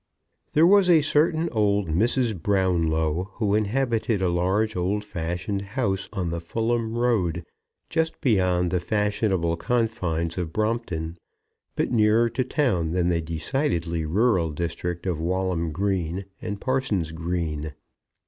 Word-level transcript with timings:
There 0.53 0.65
was 0.65 0.89
a 0.89 1.01
certain 1.03 1.47
old 1.51 1.87
Mrs. 1.89 2.33
Brownlow, 2.41 3.33
who 3.33 3.53
inhabited 3.53 4.23
a 4.23 4.29
large 4.29 4.75
old 4.75 5.05
fashioned 5.05 5.61
house 5.61 6.09
on 6.11 6.31
the 6.31 6.41
Fulham 6.41 6.95
Road, 6.97 7.45
just 7.87 8.19
beyond 8.19 8.71
the 8.71 8.79
fashionable 8.79 9.57
confines 9.57 10.39
of 10.39 10.51
Brompton, 10.51 11.19
but 11.75 11.91
nearer 11.91 12.29
to 12.31 12.43
town 12.43 12.93
than 12.93 13.09
the 13.09 13.21
decidedly 13.21 14.03
rural 14.03 14.49
district 14.49 15.05
of 15.05 15.19
Walham 15.21 15.71
Green 15.71 16.25
and 16.41 16.59
Parson's 16.59 17.11
Green. 17.11 17.73